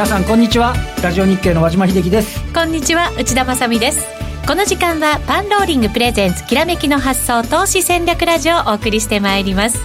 [0.00, 0.74] 皆さんこんにちは。
[1.02, 2.40] ラジオ日経の和島秀樹です。
[2.54, 4.02] こんにちは内田まさです。
[4.46, 9.78] この時間はパンローリングプレゼンツきらめきの発想投資戦略ラジオをお送りしてまいります。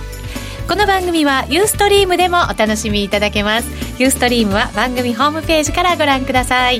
[0.69, 3.67] この番組はユーストリームでもお楽しみいただけます。
[4.01, 6.79] ユーストリームは番組ホームページからご覧ください。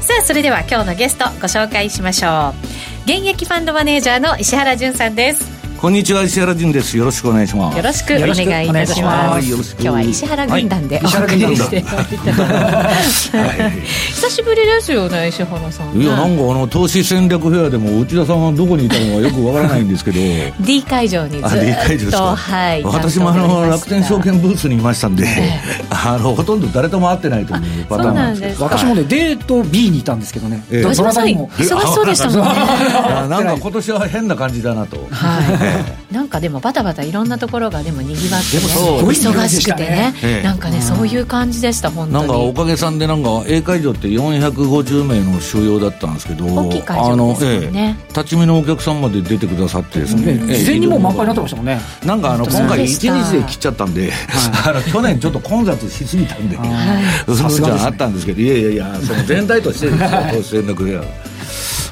[0.00, 3.04] さあそれでは今日のゲストご紹介しましょう。
[3.04, 5.53] 現役ファンドマネージャーの石原潤さんです。
[5.84, 6.96] こんにちは石原潤です。
[6.96, 7.76] よろしくお願いします。
[7.76, 9.72] よろしくお願いいたします。
[9.74, 11.82] 今日は石原軍団でお送りして
[14.14, 15.94] 久しぶりですよね石原さん。
[15.94, 20.18] いやなんかあの投資戦略フェアでも内田さんはどこにいたのかよくわからないんですけど。
[20.64, 25.26] D 会場にずっと D 会場ですはい私もあの楽天証券ブースにいましたんで、
[25.90, 32.54] あのほとんど誰とも会ってないというパターンなんです私もね D と B にいたんですけどね、えー、忙しそうでしたもんね。
[33.28, 34.96] なんか今年は変な感じだなと。
[35.10, 35.73] はい
[36.10, 42.28] なんかでもバタバタいろんなところがでもにぎわってね忙しくてね、ええ、なんかね、そういう感じでした本当に。
[42.28, 51.80] なんかおかげさんでなんか A 会場って450名の収容だったんですけど大きい会場ですもんね、ええ、立ち見のお客さんまで出てくださってですね、ね事前にも満杯になってましたもんね。
[52.04, 54.12] なんかあの今回1日で切っちゃったんで、
[54.66, 56.56] あの去年ちょっと混雑しすぎたんで、
[57.34, 60.08] さすがあったんですけどいやいやいやその全体としてですよ。
[60.32, 61.04] 投資戦略では。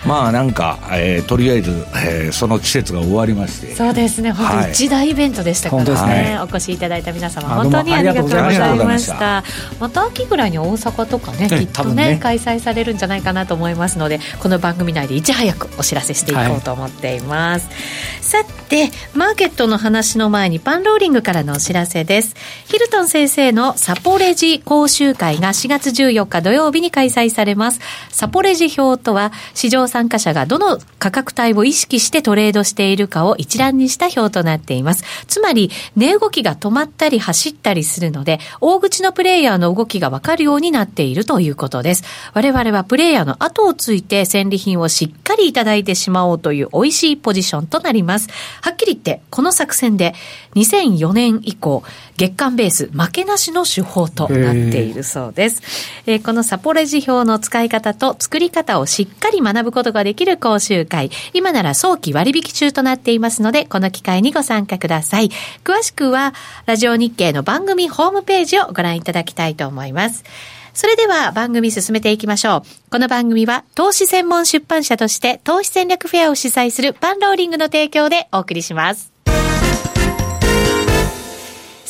[0.06, 3.74] まあなんか、えー、とりあえず、えー、その季節が終わりまして。
[3.74, 4.32] そうですね。
[4.32, 7.48] 本当一大イベントでしたからね、はい、お越しいただいた皆様。
[7.48, 9.42] 本当にありがとうございました。
[9.80, 10.12] また。
[10.12, 22.34] 秋ぐらいに大阪とかねきっとね、ね、開催されるんじゃないかなと思いますのでこの番組内でいち早くお知らせしていこうと思っています、はい、さてマーケットの話の前にパンローリングからのお知らせです。
[22.66, 27.80] ヒルトン先生のサポレジ講習会が4月14日土曜日に開催されます。
[28.08, 35.04] サポレジ表とは市場参加者がどの価格帯を意識してトレードしているかを一覧にした表となっています。
[35.26, 42.04] つまり、値動きが止まったり走ったりするので、大口のプレイヤーの動きがわかるようになっているということです。
[42.32, 48.30] 我々はプレイヤーの後をついて戦利品をしっかりいただいてしまおうという美味しいポジションとなります。
[48.62, 50.14] はっきり言って、この作戦で
[50.54, 51.82] 2004年以降、
[52.16, 55.62] 月間ベース負けなしの手法となっているそうです。
[56.06, 65.30] えー、このサポレジ表の使い方と作り方をしっかり学ぶことことができる講習会、今なら早期割引中となっていますので、この機会にご参加ください。
[65.64, 66.34] 詳しくは、
[66.66, 70.24] ラジオ日経の番組ホームページをご覧いただきたいと思います。
[70.72, 72.90] それでは番組進めていきましょう。
[72.90, 79.11] この番組は投資専門出版社として投資戦略フェアを主催するパンローリングの提供でお送りします。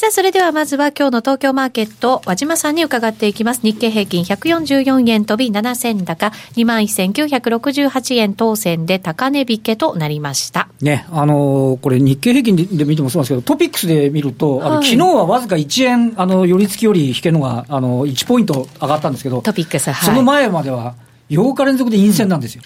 [0.03, 3.61] さあ、それではまずは今日の東京マーケット、和島さんに伺っていきます。
[3.63, 10.67] 日経平均144円飛び7銭高、21,968円当選で高値引けとなりました。
[10.81, 20.97] ね、あのー、これ日経平均で見てもそうなんですけど、トピックスで見ると、あの、はい、昨日はわずか1円、あの、寄り付きより引けのが、あの、1ポイント上がったんですけど、トピックス、はい、その前までは、
[21.33, 22.63] 8日連続で陰線なんですよ。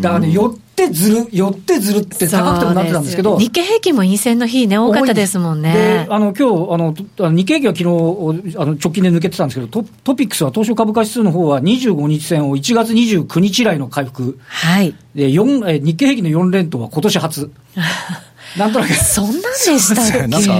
[0.00, 3.38] だからね、寄ってずる、寄ってずるって高くてもなってたんですけど。
[3.38, 5.72] 日経平均も陰線の日ね、多かったですもんね。
[5.72, 14.38] で、あの、今日、あの、日経平均は昨日、あの、直近で抜けてたんですけど、トトピックスは東証株価指数の方は25日線を1月29日以来の回復。
[14.46, 14.94] はい。
[15.14, 17.50] で、4、え日経平均の4連投は今年初。
[18.58, 18.92] なんとなく。
[18.94, 20.26] そんなんでしたっけ？
[20.28, 20.54] なんか、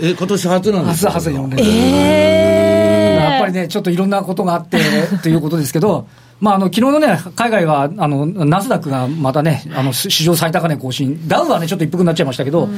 [0.00, 1.12] え、今年初なんですか？
[1.12, 1.62] 初、初4連投。
[1.64, 4.78] えー、やっぱりね、ちょっといろんなことがあって、
[5.22, 6.06] ということですけど、
[6.40, 11.28] まあ、あの昨日のね、海外は、あの、ナスダックがまたね、あの、史上最高値更新。
[11.28, 12.68] ダウはね、ちょっと一服になっちゃいましたけど、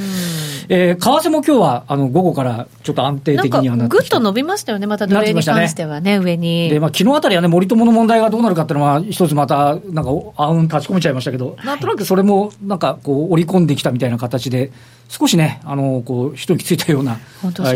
[0.69, 6.71] えー、為替も今日は、あの、午後からちょっと安定的にはなってぐっと伸びましたよね、またドル円に関してはね、ね上に。
[6.71, 14.73] で、まあ、昨日あたりはね、森友の問題がどうなるかっていうのは、一つまた、なんか、あうん立ち込めちゃいましたけど、なんとなくそれも、なんか、こう、織り込んできたみたいな形で、
[15.13, 17.19] 少しね、あのこう一息ついたような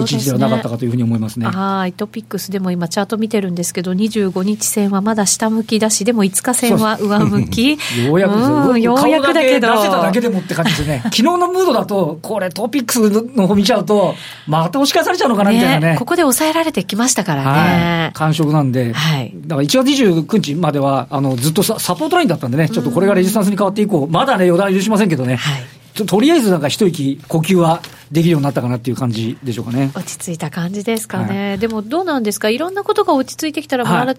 [0.00, 1.44] 一日ではなかったかというふうに思いますね。
[1.44, 7.78] はい、トピックスでも今、チャート見てるんですけど、25日線はまだ下向きだし、でも5日線は上向き。
[8.06, 9.72] ようやく、うん、ようやくだけど。
[9.72, 11.00] 出せただけでもって感じですね。
[11.04, 13.00] 昨日のムードだと、これ、トピックス
[13.34, 14.14] の方見ちゃうと、
[14.46, 15.92] また押し返されちゃうのかなみたいなね。
[15.92, 17.48] ねここで抑えられてきましたからね。
[17.48, 25.36] はい、感触なんで、はい、だから1月29日まではあのずっとサポートラインだったんでね、ちょっとこれがレジスタンスに変わっていこう、まだね、予断許しませんけどね。
[25.36, 27.80] はいとりあえずなんか一息呼吸は
[28.12, 29.90] できるようになったかなっていう感じでしょうかね。
[29.94, 31.48] 落ち着いた感じですかね。
[31.50, 32.50] はい、でもどうなんですか？
[32.50, 34.16] いろんなことが落ち着いてきたら、はい、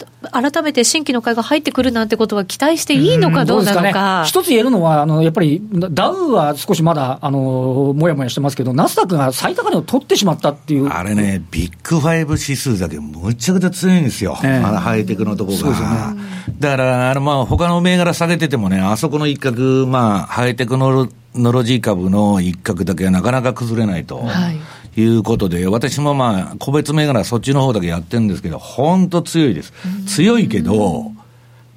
[0.51, 4.21] 改めて新規の買いが入ってくるなんてことは期待していいのかどうなのか。
[4.23, 10.87] ね、一つ言えるのは、あの、やっぱりダウは少しまだ、あの、もやもやしてますけど、ナスダックが最高値を取ってしまったっていう。
[10.87, 14.37] あれね、ビッグファイブ指数だけむちゃくちゃ強いんですよ。
[14.43, 16.15] えー、まだハイテクのところが。
[16.59, 24.23] だから、あの、まあ、他の銘柄下げててもね、あそこの一角、まあ、ハイテクのノロジー株の一角だけはなかなか崩れないと。
[24.23, 24.59] はい。
[24.99, 29.71] いうことで、私もまあ、個別銘柄そっちの方だけやってるんですけど、本当強いです。
[30.07, 31.11] 強いけど、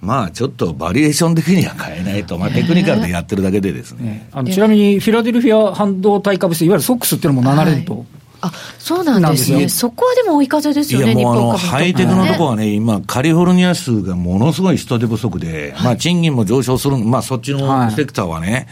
[0.01, 8.05] まあちょっとバリエーション的には変えないと、まあ、テクニカルでやってるだけでですね、あのちなみにフィラデルフィア半導体株式、いわゆるソックスっていうのも7連と、はい、
[8.41, 18.69] あそうなんですね、そこはでも追い風ですよね、いやもうあのハイテクのところはね、今、カリフォルニア州がものすごい人手不足で、まあ、賃金も上昇する、まあ、そっちのセクターはね、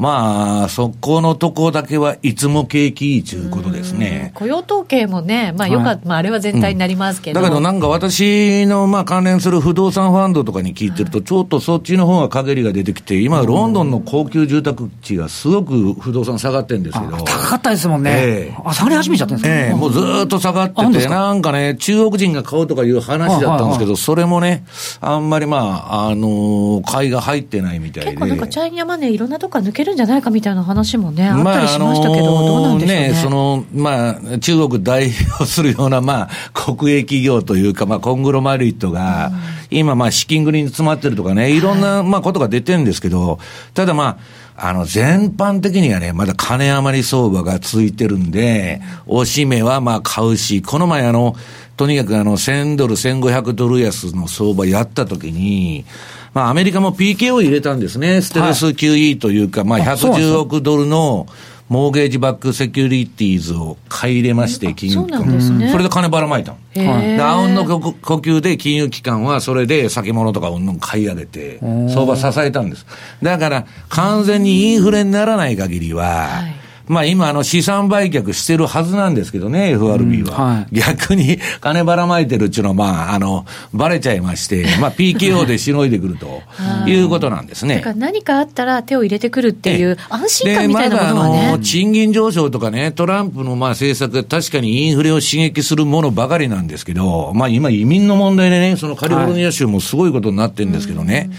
[0.00, 4.32] まあ、そこのとこだけはいつも景気いいということですね。
[4.34, 17.18] 雇用統計もね、まあよかった、はい、まああれは全体になりますけど、うん、だけどなんか私のまあ関連する不動産ファンドとかに聞いてると、ちょっとそっちの方が陰りが出てきて、今、ロンドンの高級住宅地がすごく不動産下がってるんですけど。
[17.18, 18.10] 高かったですもんね。
[18.14, 19.74] えー、あ、下がり始めちゃったんですか、ええ。
[19.74, 24.64] ー、もうずっと下がってて、なんかね、中国人が買うとかいう話だったんですけど、それもね、
[25.02, 25.58] あんまりま
[25.90, 28.10] あ、あの買いが入ってないみたいで。
[28.12, 33.08] 結構なんかチャイニャマネーいろんなとこ抜けるんじゃないかみたいな話もね、あったりしましたけど、まあ、どうなんでしょうね。
[33.08, 39.30] ねその、まあ、中国代表するような、まあ、国営企業というか、まあ、コングロマリットが、
[39.70, 43.38] 今、まあ、資金繰りに詰まってるとかね、いろんな、まあ、ことが出てるんですけど、
[43.74, 44.18] ただまあ、
[44.62, 51.34] あの、全般的にはね、まだ金余り相場が続いてるんで、おしめはまあ買うし、この前あの、
[51.78, 55.86] とにかくあの、1000ドル、1500ドル安の相場やった時に、
[56.34, 58.22] まあ、アメリカも PK を入れたんですね。
[58.22, 61.26] ステルス QE というか、はい、まあ、110億ドルの、
[61.70, 65.40] モーゲージバックセキュリティーズを買い入れまして、金融機関。
[65.40, 67.16] そね、それで金ばらまいたの。
[67.16, 72.84] ダウンの呼吸で金融機関はそれで先物とかうんぬん買い上げて、相場支えたんです。
[73.22, 76.59] だから、完全にインフレにならない限りは、はい
[76.90, 80.32] まあ今、あの、資産売却してるはずなんですけどね、FRB は。
[80.34, 86.42] はい、逆に金ばらまいてるっていうのは、まあ、あの、ばれちゃいまして、まあ PKO でしのいでくると
[86.88, 87.76] いうことなんですね。
[87.76, 101.14] だから何かあったら手を入れてくるっていう安心感みたいなものは、ね、まだあの、賃金上昇とかね、トランプのまあ政策確かにインフレを刺激するものばかりなんですけど、まあ今移民の問題でね、そのカリフォルニア州もすごいことになってるんですけどね。
[101.14, 101.30] はい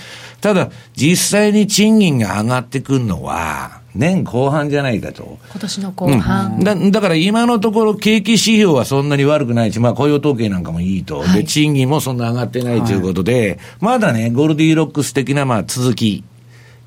[0.42, 5.38] ただ、実際に賃金が上がってくるのは、年後半じゃないかと。
[5.52, 6.76] 今年の後半、うん、だ。
[6.76, 11.20] だから今のところ景気指標はそんなに悪くないし、まあ雇用統計なんかもいいと。
[11.20, 16.24] はい、で、賃金もそんな上がってないということで、はい、まだね、ゴールディーロックス的なまあ続き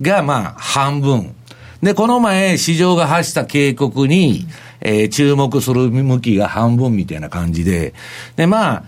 [0.01, 1.35] がまあ半分。
[1.83, 4.47] で、この前市場が発した警告に、
[4.81, 7.93] えー、注目する向きが半分みたいな感じで、
[8.37, 8.85] で、まあ、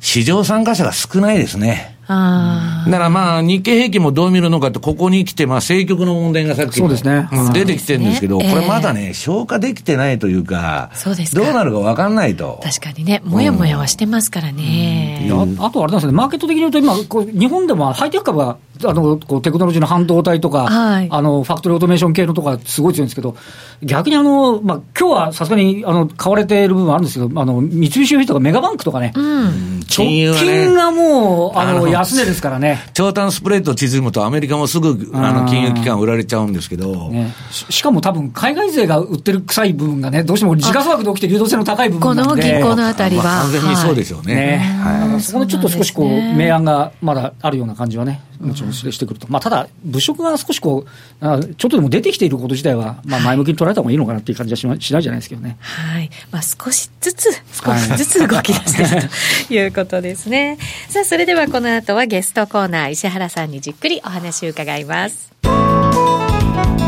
[0.00, 1.97] 市場参加者が少ないですね。
[2.08, 12.60] だからまあ、日経平均もどう見るのかって、ここに来て、まあ、政局の問題がさっきそうですね、出てきてるんですけど、これまだね、消化できてないというか、そうですどうなるか分かんないと。
[12.62, 15.30] 確かにね、もやもやはしてますからね。
[15.30, 23.36] ああとあれなんですね、マーケット的に言うと、今、こう日本でもハイテク株はあのこうテクノロジーの半導体とか、はい、あのファクトリーオートメーション系のとか、すごい強いんですけど、
[23.82, 32.82] 逆にあの、まあ今日はさすがにあの買われている部分はあるんですけど、あの三菱 UFJ とかメガバンクとかね、うん、直近がもう、あの安値ですからね。
[32.94, 44.34] 長短スプレッド縮むと、アメリカもすぐあの金融機関売られちゃうんですけど、ね、しかも多分海外勢が売ってる臭い部分がね、どうしても時価総額で起きて流動性の高い部分なんで、この銀行のあたりは、まあ、完全にそうでしょうね。
[44.34, 44.58] ね。
[44.58, 48.20] はい、そこでちょっと少しこう、明暗がまだあるような感じはね。
[48.40, 50.86] もちろんしてくると、まあ、ただ、物色が少しこ
[51.20, 55.56] う、ちょっとでも出てきていること自体は、まあ、前向きに捉えた方がいいのかなっていう感じはししないじゃないですけどね。
[55.60, 59.08] はいまあ、少しずつ、少しずつ動き出している
[59.48, 60.58] ということですね。
[60.88, 66.87] さあ、それではこの後はゲストコーナー、石原さんにじっくりお話を伺います。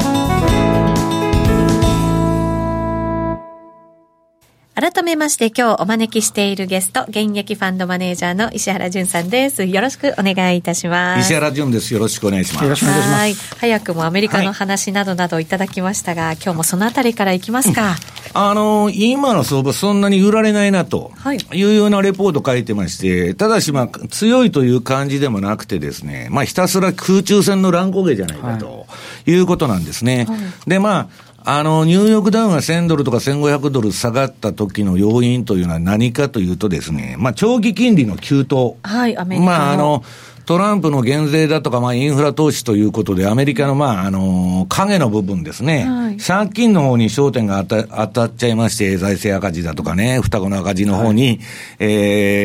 [4.80, 9.64] 改めまして今日お招きしているゲスト、現役ファンドマネージャーの石原淳さんです。
[9.64, 11.26] よろしくお願いいたします。
[11.26, 11.92] 石原淳です。
[11.92, 12.64] よろしくお願いします。
[12.64, 13.56] よろしくお願いします。
[13.56, 17.96] 早くもアメリカの話などなどいただきましたが、はい、今日もそのあたりからいきますか？
[18.32, 21.12] あの、今の相場そんなに売られないなと
[21.52, 28.86] いうようなレポート書いてまして、ただしまあ強いという感じでもなくてですね、まあひたすら空中戦の乱高下じゃないかと
[29.26, 30.24] いうことなんですね。
[30.26, 38.76] はい、でまああの、ニューヨークダウンが1000ドルとか1500ドル下がった時の要因というのは何かというとですね、まあ、長期金利の急騰。
[38.82, 40.04] はい、アメリカまあ、あの、
[40.50, 51.38] トランプの減税だとか、まあ、インフラ投資ということで、アメリカの、まあ、あの、影の部分ですね、はい、借金の方に焦点が当た当たっちゃいまして、財政赤字だとかね、双子の赤字の方に、はい、
[51.78, 51.86] え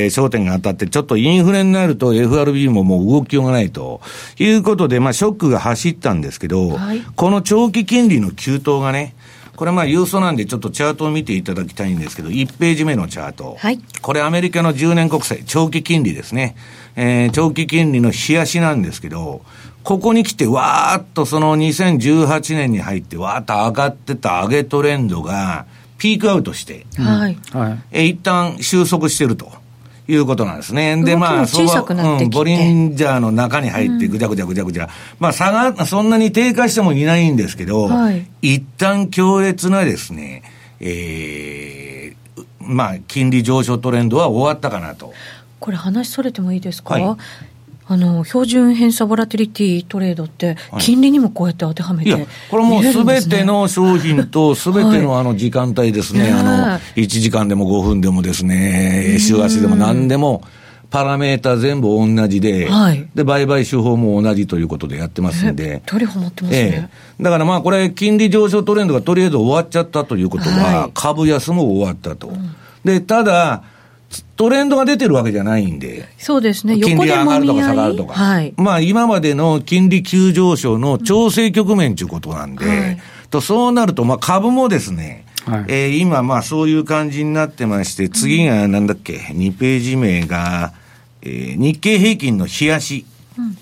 [0.06, 4.02] ー、焦点が当たって、ちょっとインフレになると FRB ももう動きようがないと
[4.38, 9.16] いうことで、まあ、ショックが走ったんですけど、はい、この長期金利の急騰がね、
[9.56, 13.56] これまあ郵送なんでちょっとチャートを見ていただきたいんですけど、1ページ目のチャート。
[13.58, 13.80] はい。
[14.02, 16.56] これアメリカの10年国債、長期金利ですね。
[16.96, 19.42] えー、長期金利の冷やしなんですけど、
[19.84, 25.66] ここに来てわーっとその2018年に入ってわーっと上がってた上げトレンドが、
[25.98, 27.38] ピークアウトして、はい。
[27.92, 29.65] え一旦収束してると。
[30.08, 31.02] いうことなんですね。
[31.04, 34.90] で、まあ、そこは、うん、ボリンジャーの中に入ってぐちゃぐちゃぐちゃぐちゃ。
[35.20, 40.44] まあ、差が、そんなに低下してもいないんですけど、はい、一旦強烈なですね、
[40.80, 45.14] えー、まあ、金利上昇トレンドは終わったかなと。
[45.60, 47.18] これ話それてもいいですか、はい
[47.88, 60.42] あの標準偏差ボラティリティトレードって、金利にもこうやって当てはめて、はい、これもうすべての商品とすべてのあの時間帯ですね、はい、あの1時間でも5分でもですね、週足でも何でも。
[60.92, 65.82] パラメータ全部同じで、はい、で、売買手法も同じということでやってますんで。
[65.86, 66.90] トリハマってますね、
[67.20, 67.24] え。
[67.24, 72.28] だからまあこれ、金利上昇トレンドがとりあえず終わっちゃったということは、はい、株安も終わったと。
[72.28, 73.64] うん、で、ただ、
[74.36, 76.08] トレンドが出てるわけじゃないんで。
[76.18, 76.80] そうですね。
[76.80, 78.14] 金利上がるとか下がるとか。
[78.14, 78.54] はい。
[78.58, 90.74] まあ今までの金利急上昇の調整局面ということなんで、はい、とそうなると、まあ株もですね、はい、えー、今まあそういう感じになってまして、次がなんだっけ、2ページ名が、
[91.22, 93.06] えー、日経平均の冷やし。
[93.38, 93.58] うん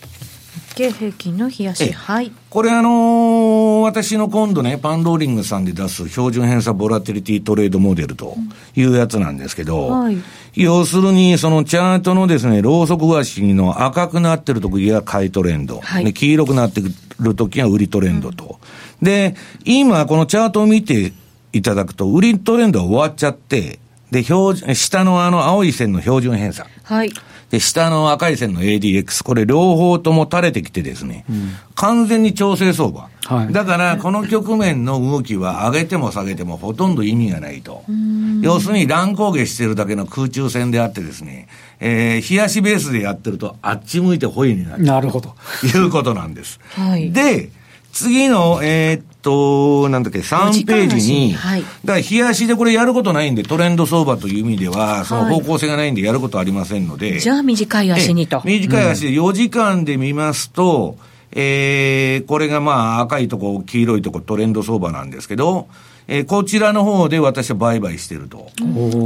[0.74, 1.92] 経平均の冷やし。
[1.92, 2.32] はい。
[2.50, 8.36] これあのー、私の今度ね、パンローリングさんで出す標準偏差ボラティリティトレードモデルと
[8.75, 10.18] いうやつなんですけど、うんはい、
[10.56, 16.82] 要するにそのチャートのですね、ローソク足の赤くなってる時が買いトレンド、はい、黄色くなって
[17.20, 18.60] る時が売りトレンドと。
[19.01, 21.13] うん、で、今このチャートを見て
[21.53, 23.80] いただくと、売りトレンドは終わっちゃって、
[24.12, 26.68] で、標準、下のあの青い線の標準偏差。
[26.84, 27.12] はい。
[27.50, 33.10] で、下の赤い線の ADX、これ両方とも垂れてきてですね、うん、完全に調整相場。
[33.25, 37.84] はい、だから、この局面の動きは上げても下げてもほとんど意味がないと。
[38.42, 41.48] 要するに乱高下してるだけの空中戦であってですね、
[41.80, 44.84] えー、冷やしベースでやってると、あっち向いてホイになる。
[44.84, 45.36] なるほど。
[45.63, 46.60] いうことなんです。
[46.75, 47.50] はい、で、
[47.94, 57.12] 次の、えー、っと、なんだっけ、3ページに、はい、だから冷やしでこれやることないんで、トレンド相場という意味では、その方向性がないんでやることありませんので。
[57.12, 58.42] はい、じゃあ短い足にと。
[58.44, 65.68] 短い足で4時間で見ますと、うん、えー、これがまあ赤いとこ、黄色いとこトレンド相場なんですけど、
[66.07, 68.50] えー、こちらの方で私は売買してると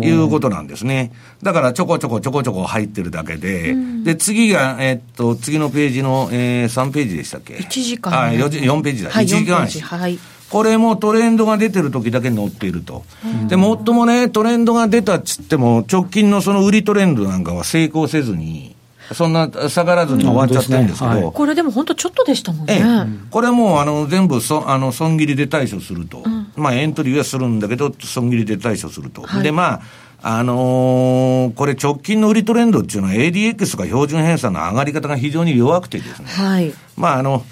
[0.03, 1.11] いうことなんですね。
[1.43, 8.13] だからちょこちょこちょこちょこ入ってるだけで、で、次が、えー、っと、次のページの、えー、3ページでしたっけ ?1 時間。
[8.13, 9.09] あ、4, 4ページだ。
[9.09, 9.81] はい、1時間足。
[9.81, 10.17] はい。
[10.49, 13.03] これもトレンドが出てる時だけ載っていると。
[13.49, 18.76] で、もっともね、トレンドが出たっつっても、直近のその売りトレンドなんかは成功せずに、
[19.13, 22.75] そんな下がらずに終わっちゃってるんですけど、ねはい、これでも本当ちょっとでしたもんね。
[22.75, 29.21] ええ、これもあの全部そあの損切りで対処すると、うん、まあエントリーはするんだけど、損切りで対処すると。
[29.21, 29.81] はい、で、まあ、
[30.21, 36.27] あのー、これ直近の売りトレンドっていうのは ADX が標準偏差の上がり方が非常に弱くてですね。
[36.27, 36.73] はい。
[36.95, 37.45] まああの、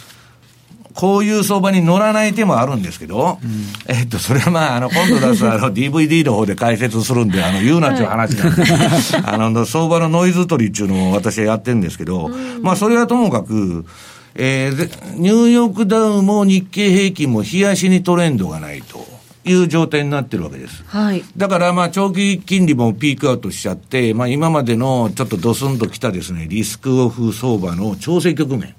[0.95, 8.63] こういう相場に乗らない手もあるんですけど、うん、えっと、それはまあ、あの、今度出すあの DVD の方で解説するんで、あの、言うなっていう話なんで、
[9.29, 13.85] あの、相場のノイズ取りっていうのを私はやってるんですけど、うん、まあ、それはともかく、
[14.35, 19.05] えー、ニューヨークダウも日経平均も冷やしにトレンドがないと。
[19.47, 20.83] いう状態になってるわけです。
[20.87, 21.23] はい。
[21.37, 28.73] だからまあ長期金利もピークアウトしちゃって、まあ今までのちょっとドスンときたですね、リスクオフ相場の調整局面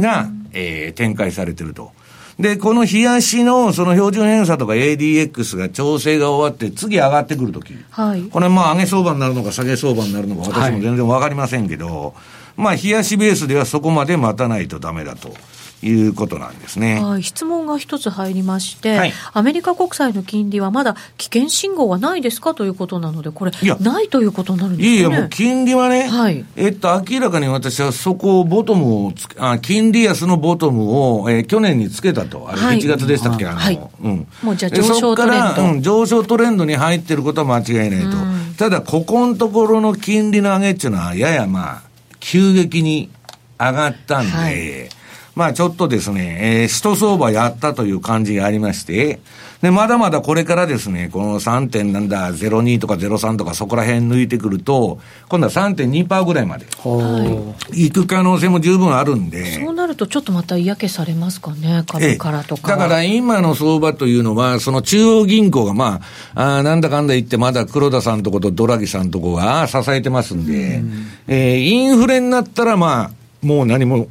[0.00, 1.92] が、えー、展開されてると。
[2.38, 7.74] で、この冷やしのその標準偏差とか ADX が調整が終わって次上がってくるとき。
[7.90, 8.22] はい。
[8.24, 12.12] これまあ上げ相場になるのか下げ相場になるのか私も全然わかりませんけど、はい、
[12.56, 15.34] まあ冷やしベースではそこまで待たないとダメだと。
[15.82, 17.02] いうことなんですね。
[17.02, 34.26] はい、質問が一つ入りまして、はい、アメリカ国債の金利はまだ危険信号はないですかということなので、これ、ないということになるんですか、ね、いやいや、もう金利はね、はい、えっと、明らかに私はそこをボトムをつあ、金利安のボトムを、えー、去年につけたと、あれ、1月でしたっけ、はい、あの、はい、うん。
[34.42, 35.62] もうじゃ上昇トレンド。
[35.62, 38.16] うん、上昇トレンドに入ってることは間違いないと。
[38.56, 41.82] ただ、ここのところの金利の上げっていうのは、ややまあ、
[42.18, 43.10] 急激に
[43.58, 44.95] 上がったんで、はい
[45.36, 49.20] まあちょっとですね、えー、一相場やったという感じがありまして、
[49.60, 59.60] で、まだまだこれからですね、この3点なんだ、02とか03とかそこら辺抜いてくると、今度は3.2%ぐらいまで、はい、行く可能性も十分あるんで。
[59.60, 62.68] そうなるとちょっとまた嫌気されますかね、株からとか。
[62.68, 66.00] だから今の相場というのは、その中央銀行がま
[66.34, 74.08] あ、あなんだかんだ言ってまだ黒田さんとことドラギさんとこが支えてますんで、うん、えー、インフレになったらまあ、もう何も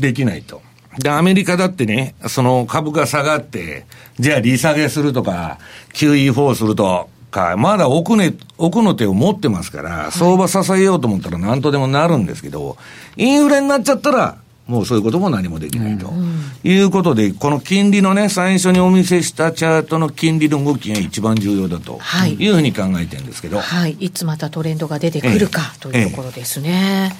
[0.00, 0.62] できないと。
[0.98, 3.86] で、アメリカだってね、その株が下がって、
[4.18, 5.58] じゃあ利下げするとか、
[5.94, 12.76] QE4 するとか、まだ奥,、ね、奥の手を持ってますから、相場支えようと思ったら何とでもなるんですけど、
[13.16, 16.12] インフレになっちゃったら、もうそういうことも何もできないと。
[16.62, 21.98] いうことで、この金利のね、最初にお見せしたチャートの金利の動きが一番重要だと
[22.38, 23.58] いうふうに考えてるんですけど。
[23.58, 23.92] はい。
[23.98, 27.16] いつまたトレンドが出てくるか、というところですね。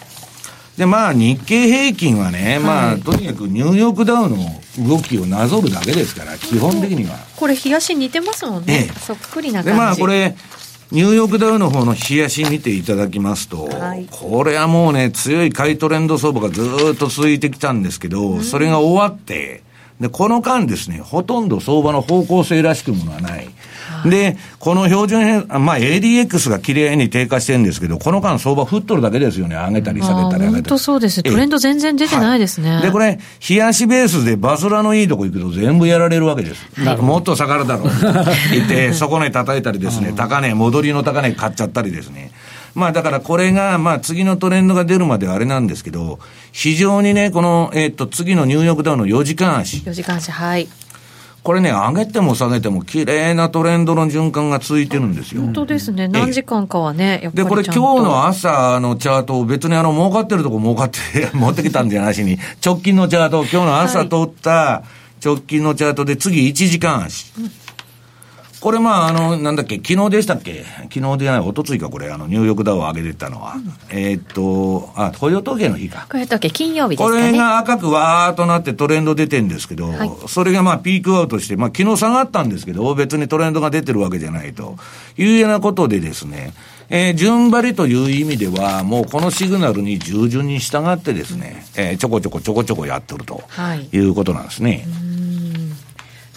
[0.81, 4.39] で、まあ、日経平均はね、はい、まあ、とにかくニューヨークダウの
[4.79, 7.19] 動きをなぞるだけですから、基本的には。
[7.37, 8.91] これ、冷やし似てますもんね。
[8.99, 9.71] そっくりな感じ。
[9.73, 10.35] で、まあ、これ、
[10.91, 16.63] ニューヨークダウの方の冷やし見ていただきますと、はい、これはもうね、強い買いトレンド相場がず
[16.95, 19.63] っと続いてきたんですけど、うん、それが終わって、
[20.01, 23.51] で、この間ですね、ほとんど相場の方向性らしくものはない。
[24.07, 29.57] で、この標準偏、まあ ADX が綺麗に低下してるんですけど、この間相場振っとるだけですよね。
[29.57, 30.53] 上げたり下げたり上げたり。
[30.53, 32.75] 本当そうですトレンド全然出てないですね。
[32.75, 36.67] はい、で、これ、冷やしベースでバズラのいいとこ行くと全部やられるわけです。
[36.81, 37.91] はい、もっと下がるだろう。
[38.53, 42.31] 言って、底値叩いたりですね、高値、戻りの高値買っちゃったりですね。
[42.75, 46.19] まあだからこれが、まあ次のトレンドが出るまではあれなんですけど、
[46.53, 49.79] 非常にね、この、えっ、と、次のニューヨークダウンの4時間足。
[49.79, 50.69] 4時間足、はい。
[51.43, 55.41] これね、上げても下げても、綺麗なトレンドの循環が続いてるんですよ。
[55.43, 56.07] 本当ですね。
[56.07, 60.99] 何時間かはね、やっぱりで、これ今日の朝のチャートを別にあの、儲かってるとこ儲かって
[61.33, 64.83] 持ってきたんじゃなしに、直近のチャートを今日の朝取った
[65.25, 67.33] 直近のチャートで次1時間足。
[67.39, 67.51] うん
[68.61, 70.65] これまあ、あの、なんだっけ、昨日でしたっけ？
[70.93, 73.55] 昨日でない、おとついか、これ、あの、ニューヨークダウを上げてたのは。
[73.55, 76.07] うん、えー、っと、あ、雇用統計の日か。
[76.11, 84.77] 雇用統計、金曜日ですか、ね、これが赤くわーっとなってトレンド出てんですけど、はい、それがまあ、ピークアウトして、まあ、昨日下がったんですけど、別にトレンドが出てるわけじゃないと。
[85.17, 86.53] いうようなことでですね、
[86.91, 93.43] えー、順張りという意味では、もうこのシグナルに従順に従ってですね、えー、ちょこちょこちょこちょこやってると
[93.93, 93.99] い。
[93.99, 94.85] うことなんですね。
[95.03, 95.10] はい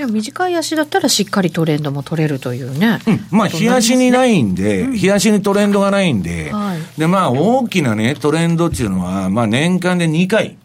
[0.03, 2.99] でも短い足だったらしっかりトレンドも取れるというね。
[3.07, 10.57] うん、まあ、冷やしにないんで、うん、冷やしにトレンドがないんで、はい、で、まあ、大きなね、トレンドっていうのは、まあ、年間で2回。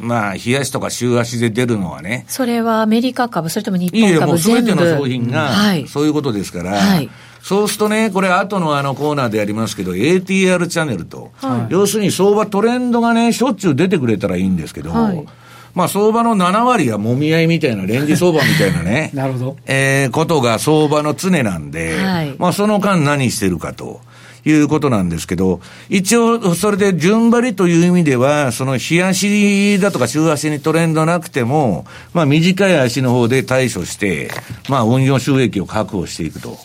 [0.00, 2.24] まあ、冷やしとか週足で出るのはね。
[2.28, 5.50] それはアメリカ株、それとも日本株いやもう全ての商品が、
[5.88, 7.10] そういうことですから、はい、
[7.42, 15.26] そうするとね、これ後のあのコーナーでやりますけど、ATR チャンネルと、はい、要するに相場トレンドがね、しょっちゅう出てくれたらいいんですけど、はい
[15.74, 19.10] まあ相場の7割はもみ合いみたいな、レンジ相場みたいなね。
[19.14, 19.56] なるほど。
[19.66, 24.00] えー、ことが相場の常なんで、はい、まあその間何してるかと。
[24.44, 34.30] いうことなんですけど、一応、それで順張りという意味では、その日足だとか週足にトレンドなくても、まあ短い足の方で対処して、
[34.68, 36.56] まあ運用収益を確保していくと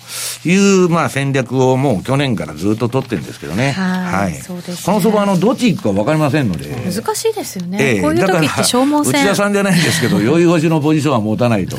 [0.45, 3.71] いう、まあ戦略をもう去年からずっと取ってるんですけどね。
[3.71, 4.33] はい。
[4.35, 6.69] そうです、ね、この相場、あの、どっち行くか分かりませんので。
[6.69, 7.77] 難しいですよね。
[7.79, 9.21] えー、こういう時って消耗戦。
[9.21, 11.77] 内田さんじゃないんですけど、 酔い腰のポジションは持たないと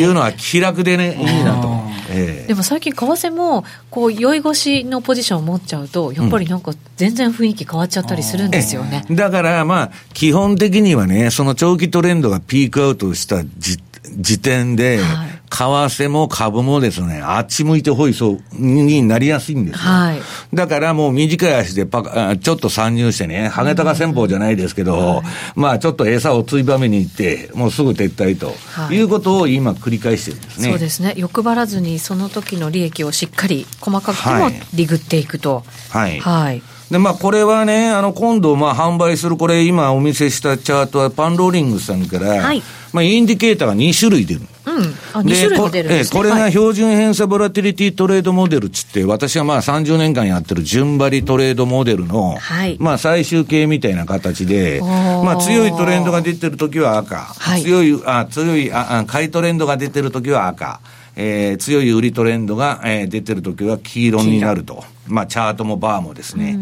[0.00, 1.86] いうのは気楽でね、いいなと。
[2.08, 9.04] えー、でも最近為替も、こう、酔い腰のポジションを持っちゃうと、やっぱりなんか全然雰囲気変わっちゃったりするんですよね。
[9.08, 13.78] うん、だからまあ、基本的にはね、その長期トレンドがピークアウトした時
[14.16, 19.78] 時点で、はい、為替も株もですね、あっち向いてほいそうになりやすいんですよ。
[19.78, 20.20] はい、
[20.54, 28.54] だからもう短い足でパカ、ちょっと参入してね、ハゲタカ戦法じゃないですけど、はい、まあちょっと餌をついばめに行って、もうすぐ撤退と、
[28.92, 30.70] いうことを今繰り返してるんですね。
[30.70, 31.14] そうですね。
[31.16, 35.64] 欲張らずにその時の利益をしっかり細かくもリグっていくと。
[35.90, 36.20] はい。
[36.20, 44.40] はいで、まあ、これはね、あの、今度、まあ、販売する、これ、今お見せしたチャートは、パンローリングさんから、はい、まあ、インディケーターが2種類出る。
[44.40, 44.46] うん。
[44.46, 46.20] あ、2種類も出るんですね。
[46.20, 60.80] これが標準偏差ボラティリティトレードモデルっつって、私はまあ30年間やってる順張りトレードモデルの、はい、まあ最終形みたいな形で、まあ強いトレンドが出てるときは赤、はい、強い、あ、強い、あ、買いトレンドが出てるときは赤、
[61.14, 64.84] えー、強い売りトレンドが、えー、出てるときは黄色になると。
[65.08, 66.58] まあ、チャートもバーもですね。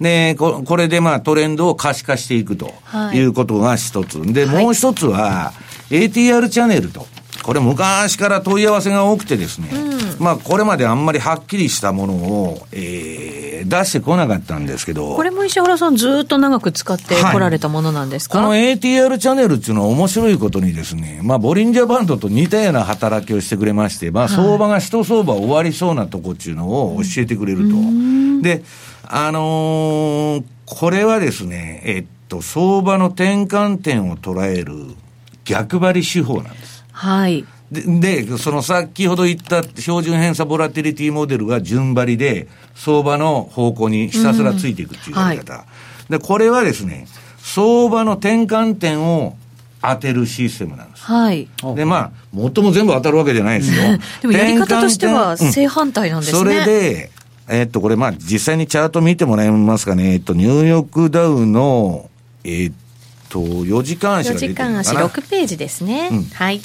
[0.00, 2.74] でこ、これでまあトレンドを可視化していくと
[3.14, 3.20] い。
[3.20, 4.20] うことが一つ。
[4.32, 5.52] で、もう一つは、
[5.90, 7.06] ATR チャンネルと。
[7.44, 15.14] これ昔から問い合わせが多くてですね、うん、まあこれまであんまりはっきりしたものを、えー、出してこなかったんですけど。
[15.14, 27.74] これも石原さんずっと長く使ってこられたものなんですか、はい、この ATR チャンネルっていうのは面白いことにですね、まあボリンジャーバンドと似たような働きをしてくれまして、まあ相場が一相場終わりそうなとこっていうのを教えてくれると。
[28.40, 28.64] で、
[29.06, 34.94] あのー、これはですね、えっと、相場の転換点を捉える
[35.44, 36.73] 逆張り手法なんです。
[36.94, 37.44] はい。
[37.70, 45.54] で、で、その先ほど言った標準偏差ボラティリティモデルが順張りで、相場の方向にひたすらついていくっていうやり方。
[45.54, 45.66] うんは
[46.08, 47.06] い、で、これはですね、
[47.38, 49.36] 相場の転換点を
[49.82, 51.04] 当てるシステムなんです。
[51.04, 51.48] はい。
[51.74, 53.82] で、まあ、最も全部当たるわけじゃないですよ。
[54.22, 56.38] でもやり方としては正反対なんですね。
[56.38, 57.10] それで、
[57.48, 60.12] えー、っと、これまあ、実際にチャート見てもらえますかね。
[60.12, 62.08] えっと、ニューヨークダウの、
[62.44, 62.74] えー、っ
[63.28, 64.80] と、4時間足が出てるのかな。
[64.80, 66.08] 4時間足6ページですね。
[66.10, 66.62] うん、はい。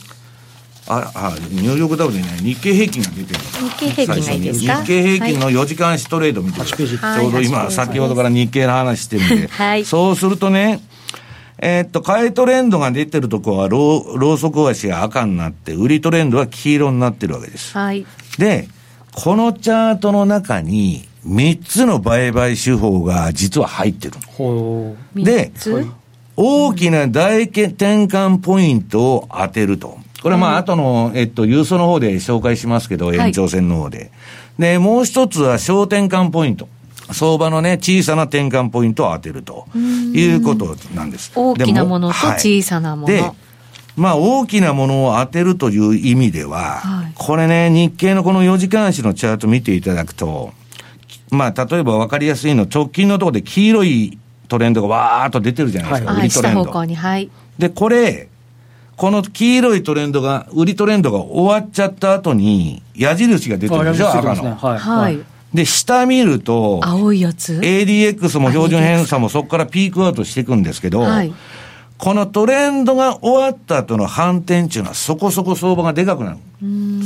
[0.89, 4.81] あ、あ、ニューヨークダウでね、日経平均が出てる日経平均がいいですか？
[4.81, 6.87] 日経平均の4時間足トレード見てください。
[7.21, 9.47] ちょうど今、先ほどから日経の話してるんで。
[9.47, 9.85] はい。
[9.85, 10.81] そうするとね、
[11.59, 17.77] えー、っと、買いトレンドが出てるところはロー、ローソク足が赤になって、売りトレンドは黄色になってるわけです。
[17.77, 18.05] はい。
[18.37, 18.67] で、
[19.13, 24.13] このチャートの中に、3つの売買手法が実は入ってる
[25.15, 25.51] で、
[26.37, 27.67] 大きな大転
[28.05, 29.97] 換ポイントを当てると。
[30.21, 34.11] これはまあ、後の、えっと、郵送の方で紹介しますけど、延長線の方で。
[34.57, 36.67] で、もう一つは小転換ポイント。
[37.11, 39.67] 相場のね、小さな転換ポイントを当てると
[40.13, 41.31] いうことなんです。
[41.35, 43.13] 大きなものと小さなもの。
[43.13, 43.31] はい、で、
[43.95, 50.51] まあ大きなものを当てるという意味では、はい、これね、日経のこの4時間足のチャート見ていただくと、
[51.31, 56.63] まあ例えば分かりやすいの、直近のところで黄色いトレンドがわーっと出てるじゃないですか、はい、売りトレンド。
[56.71, 57.29] はい。
[57.57, 58.28] で、これ、
[58.99, 64.55] この黄色いトレンドが、売りトレンドが終わっちゃった後に、矢印が出てるでしょ、赤の。
[64.55, 64.77] はい。
[64.77, 65.19] はい
[65.53, 71.33] で、下見ると、青いやつ ?ADX も標準偏差もそこからピークアウトしていくんですけど、はい、
[71.97, 76.37] このトレンドが終わった後の反転っていうのはそこそこ相場がでかくなる。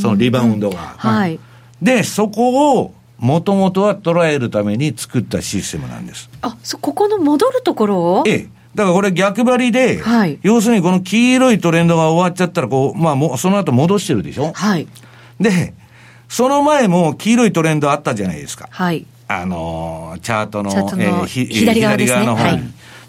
[0.02, 0.78] そのリバウンドが。
[0.98, 1.40] はい。
[1.82, 6.30] で、そこを、もともとは捉えるために作ったシステムなんです。
[6.42, 8.24] あ、そ、ここの戻るところを？
[8.28, 8.63] ええ。
[8.76, 14.52] だからこれ逆張りで、はい、要するにこの黄色いトレンドが終わっちゃったら、こう、まあもう、その後戻してるでしょ？
[14.54, 14.88] はい。
[15.40, 15.74] で、
[16.28, 18.68] その前も黄色いトレンドあったじゃないですか。
[18.72, 19.06] はい。
[19.28, 22.50] あのー、チャートの、ートのえー、左側、ね,、側の方に。
[22.50, 22.62] はい、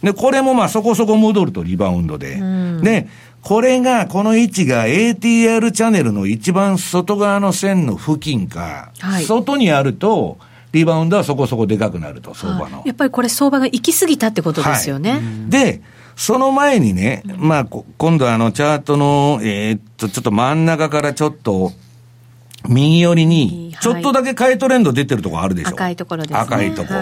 [0.02, 2.40] で、これもまあそこそこ戻るとリバウンドで。
[2.82, 3.08] で、
[3.40, 10.38] これが、この位置が ATR チャンネルの一番外側の線の付近か、はい、外にあると、
[10.74, 12.82] リバウンドはそこそこでかくなると、相場の。
[12.84, 15.12] やっぱりこれ相場が行き過ぎたってことですよね。
[15.12, 15.82] はい、で、
[16.16, 21.72] その前にね、まあ、今度あの、チャートの、えー、っと、ちょっと真ん中からちょっと、
[22.68, 25.70] 右寄りに、ちょっとだけ買いトレンド出てるとこあるでしょ。
[25.70, 26.40] 赤いところですね。
[26.40, 26.94] 赤いとこ。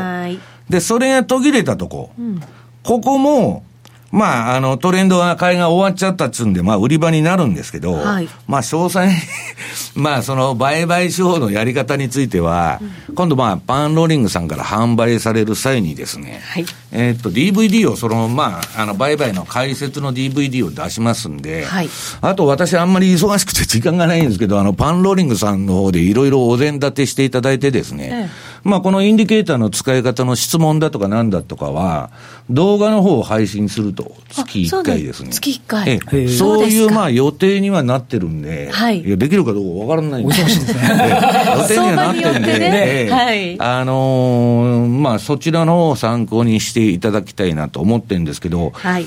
[0.68, 2.10] で、それが途切れたとこ。
[2.18, 2.42] うん、
[2.82, 3.64] ここも、
[4.12, 9.10] まあ、あの、トレンドが、買いが終わっちゃったっつうんで、まあ、売り場になるんですけど、はい、まあ、詳細
[9.96, 21.88] まあ、その、売買手法のやり方については、うん、今度、まあ、パンローリングさんから販売される際にですね、はい、えっと、DVD を、その、まあ、あの、売買の解説の DVD を出しますんで、はい、
[22.20, 32.10] あと、私、あんまり忙しくて時間がないんですけど、あの、パンローリングさんの方でいろいろお膳立てしていただいてですね、ええまあ、このインディケーターの使い方の質問だとかなんだとかは、
[32.48, 35.30] 動画の方を配信すると、月1回ですね。
[35.30, 36.00] 月1回。
[36.12, 40.34] えそういうまあ予定にはなってるんで、はい、いやできるかどうかわからないんで。
[40.34, 40.40] ね。
[40.40, 49.06] 予定にはなってるんで、ね、はい、あのー、まあ、そちらの方を参考にしていただきたいなと思ってるんですけど、はい。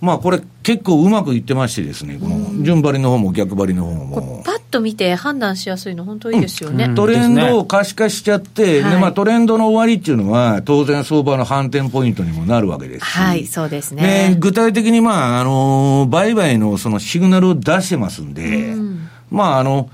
[0.00, 4.42] まあこれ結構うまくいってましてですね、この順張りの方も逆張りの方も。
[4.44, 6.84] パッと見て判断しやすいの本当いいですよね。
[6.84, 14.36] うん、トレンドを可視化しちゃって、はい、でまあトレンドの終わりっていうのは当然相場の反転ポイントにもなるわけですはい、そうですね。
[14.38, 19.90] 具体的にまあ、あの、売買のそのシグナルを出してますんで、うん、まああの、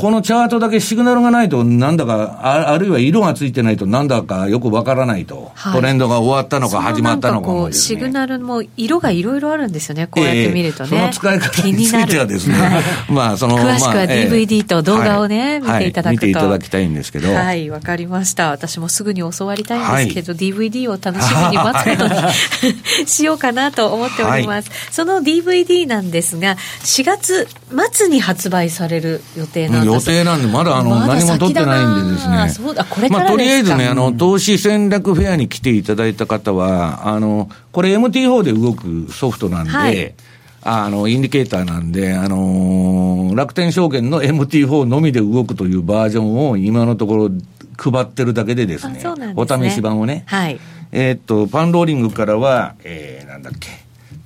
[0.00, 10.90] このチャートだけシグナルがないと、なんだかあ、あるいは色がついてないと、なんだかよくわからないと、はい、トレンドが終わったのか、始まったのかも、ね、シグナルも色がいろいろあるんですよね、こうやって見るとね。
[10.92, 12.56] えー、その使い方についてはですね、
[13.12, 17.34] まあ、その、詳しくは DVD と動画をね、まあ、見ていただくと、はい、見ていただきたいんですけど。
[17.34, 18.52] はい、わかりました。
[18.52, 24.70] 私もすぐに教わりたいんですけど、DVD を楽しみに待つことに しようかなと思っております。
[24.90, 27.46] その DVD なんですが、4月
[27.92, 30.10] 末に発売される予定なんです。
[30.10, 32.48] 予定なんで、まだあの、ま、何も取ってないんでですね。
[32.48, 40.14] そうだ、これまあ、とりあえずね、あの、投資戦略フェアに来ていただいた方は、あの、これ MT4 で動くソフトなんで、はい
[40.62, 47.30] あの、インディケーターなんで、あのー、楽天証券の MT4 のみで動くというバージョンを今のところ
[47.78, 50.60] 配ってるだけでですね、すねお試し版をね、はい、
[50.92, 53.68] えー、っと、パンローリングからは、えー、なんだっけ、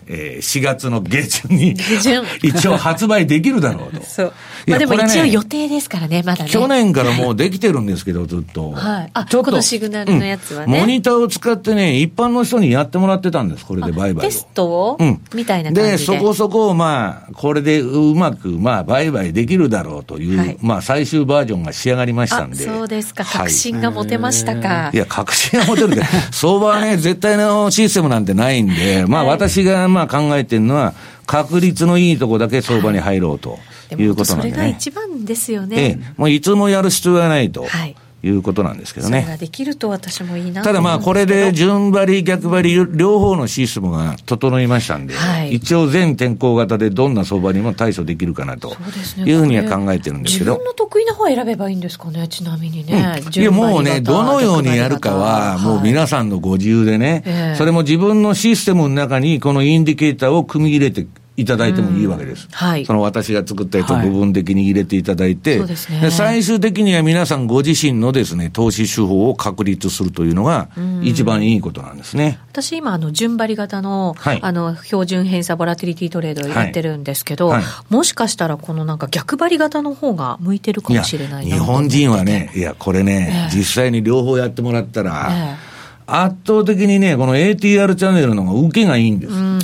[0.06, 1.76] えー、4月の下旬に
[2.42, 4.04] 一応発売できるだろうと。
[4.06, 4.32] そう。
[4.66, 6.50] まあでも一応予定ですからね、まだね。
[6.50, 8.72] 去年からもうできてるんですけど、ずっと。
[8.72, 9.10] はい。
[9.12, 9.50] あ、ちょっと。
[9.50, 14.20] このシグナルのやつはね、うん、モニターを使ってね、一般の人にやってもらってたんです、これで売買を。
[14.20, 14.96] テストを？
[14.98, 15.20] うん。
[15.34, 15.90] みたいな感じで。
[15.92, 22.64] で、そこそこ、まあ、これでうまく、まあ、売買できるだろうという、はい、まあ、最終バージョンが仕上がりましたんで。
[22.64, 23.24] そうですか。
[23.24, 24.68] 確信が持てましたか。
[24.68, 30.92] はい、いや、確信が持てるけど、相場はね、絶対のシステムなんてないんで、まあ、私がまあ考えてるのは、
[31.26, 33.58] 確率のいいとこだけ相場に入ろうと
[33.96, 35.76] いうことなんで、ね、それが一番ですよね。
[35.76, 37.64] ええ、もういつもやる必要はないと。
[37.64, 39.20] はいいうことなんですけどね。
[39.20, 48.76] それができると私もいいなただまあ、これで順張り、逆張り、両方のシステムが整いましたんで、はい、一応全天候型でどんな相場にも対処できるかなと
[49.24, 50.52] いうふうには考えてるんですけど。
[50.52, 53.20] 自分の得意な方選べばいいんですかね、ちなみにね。
[53.26, 62.48] うん、いや、もうね、どのようにやるかは、もう皆さんのご自由でね、はい、それも自分のシステムの中にこのインディケーターを組み入れていただいてもいいわけです。
[62.52, 62.86] はい。
[62.86, 66.10] その私が作ったやつを部分的に入れていただいて、はい、そうですね。
[66.10, 70.68] 最終的には皆さんご自身のですね、投資手法を確立するというのが、
[71.02, 72.38] 一番いいことなんですね。
[72.52, 85.74] 私今、あの、順張り型の、はい、あの、標準偏差ボラティリティトレードをやってるんですけど、はい、もしかしたらこのなんか逆張り型の方が向いてるかもしれないな日本人はね、いや、これね、えー、実際に両方やってもらったら、えー
[86.06, 89.32] 圧倒的にね、この ATR チャンネルの方が受けがいいんです。
[89.32, 89.58] うん、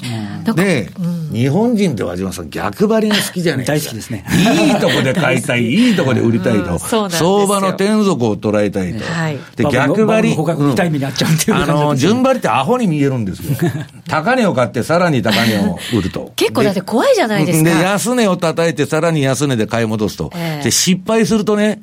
[0.55, 3.91] で、うん、日本人って和島さん、逆張りが好きじゃないですか。
[3.91, 4.25] 大好きですね。
[4.65, 6.79] いいとこで買いたい、 いいとこで売りたいと。
[6.79, 9.05] 相場の天底を捉えたいと。
[9.05, 10.33] はい、で、逆張り。
[10.35, 13.57] 痛い目にあっちゃうっていう、あの、順張りってアホに見えるんですよ。
[14.09, 16.33] 高値を買ってさらに高値を売ると。
[16.37, 17.71] 結構だって怖いじゃないですか。
[17.71, 20.31] で、安値を叩いてさらに安値で買い戻すと。
[20.35, 21.81] えー、で、失敗するとね、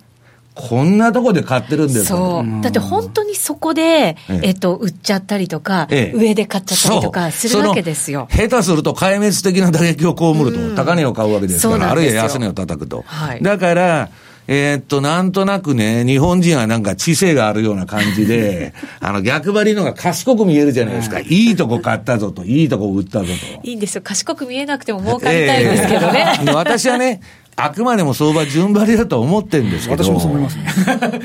[0.57, 2.61] こんなとこで買ってるんですそう。
[2.61, 8.27] だって本当にそこで、えっと、売っちゃったりとか、上で買っちゃったりとかするわけですよ。
[8.31, 13.05] 下手すると壊滅的な打撃を被ると、高値を買うわけですから、あるいは安値を叩くと。
[13.41, 14.09] だから、
[14.47, 21.19] えー、っと、なんとなくね、日本人はなんか知性があるような感じで、 あの、逆張りのが賢く見えるじゃないですか。
[21.19, 23.33] いいとこ買ったぞと、いいとこ売ったぞと。
[23.63, 24.01] いいんですよ。
[24.01, 26.39] 賢く見えなくても儲かりたいんですけどね。
[26.41, 27.19] えー、私はね、
[27.59, 30.03] あくまでも相場順張りだと思ってるんですけど。
[30.03, 30.65] 私もそう思いますね。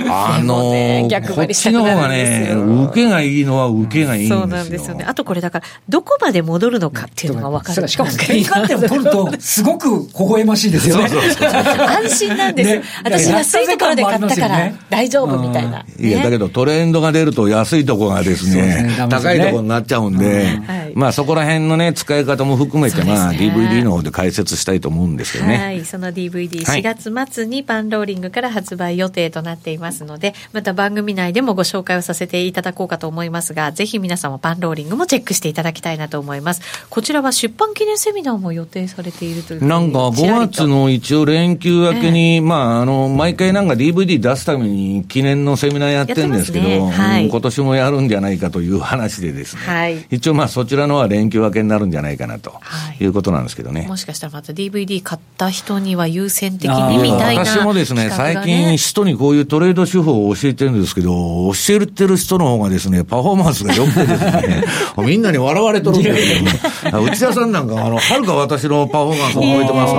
[0.08, 2.58] あのー、逆張りしたくなるんですよ。
[2.58, 4.38] こっちの方がね、受けがいいのは受けがいいんですよ。
[4.40, 5.04] そうなんですよね。
[5.06, 7.86] あとこれだから、どこまで戻るのかっていうのが分かる。
[7.86, 11.08] しかも、 喧嘩点を取ると、すごく微笑ましいですよね。
[11.10, 12.70] そうそうそう安心なんです。
[12.70, 15.84] ね、私安いところで買ったから大丈夫みたいな。
[16.00, 20.46] いや、だけどトレンドが出ると安いところがですね、高いところになっちゃうんで、
[20.94, 25.56] まあそこら辺のね、使い方も含めて、まあ DVD の方で解説したいと思うんですけどね。
[25.58, 36.62] はい、その DVD4 月月末にパンローリングから発売予定となっていますので、また番組内でもご紹介をさせていただこうかと思いますが、ぜひ皆さんもパンローリングもチェックしていただきたいなと思います。
[36.90, 46.80] こちらは出版記念セミナーも予定されているというなんか5月の一応連休明けに、えー、まあ、あの、毎回なんか DVD 出すために記念のセミナーやってるんですけど、ね。
[46.90, 52.60] はい、今年もやるんじゃないかという話でですね、はい、一応まあそちらのは連休明けになるんじゃないかなと
[53.00, 53.04] い。
[53.04, 53.86] うことなんですけどね。
[53.86, 64.64] もしかしたらまた DVD 買った人には優先的にみたいなもですね、最近、人にこういうトレード手法を教えてるんですけど、教えてる人の方がですね、パフォーマンスが良くてですね、
[64.98, 69.94] みんなに笑われとるんですけど、内田さんなんか、あの、はるか私のパフォーマンスを超えてます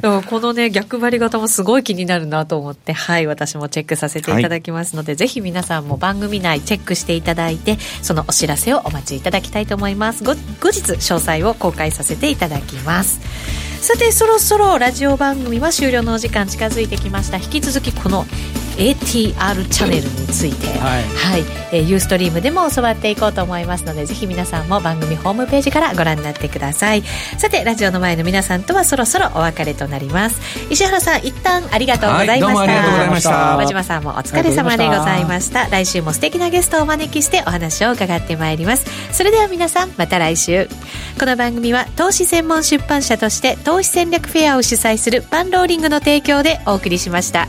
[0.00, 10.24] から、このね、逆張り型もすごい気になるなと思って、はい、私もチェックさせていただきますので、はい、ぜひ皆さんも番組内チェックしていただいて、そのお知らせをお待ちいただきたいと思います。
[10.24, 13.63] 後日、詳細を公開させていただきます。
[13.84, 17.36] さてそろそろラジオ番組は終了のお時間近づいてきました。
[17.36, 18.24] 引き続きこの
[18.76, 21.02] ATR チャンネルについて、はい。
[21.04, 21.64] はい。
[21.72, 27.02] えー、ユーストリームでも教わっていこうと思いますのでぜひ皆さんも番組ホームページからご覧になってください。
[27.38, 30.40] さてラジオの前の皆さんとはそろそろお別れとなります。
[30.70, 33.56] 石原さん一旦ありがとうございました、はい、どうもありがとうございました。
[33.56, 35.68] 和島さんもお疲れ様でございました。
[35.68, 38.86] 来週も素敵なゲストをお招きしてお話を伺ってまいります。
[39.12, 40.68] それでは皆さんまた来週。
[41.18, 47.48] この番組は投資専門出版社として投資戦略フェアを主催するパンローリングの提供でお送りしました。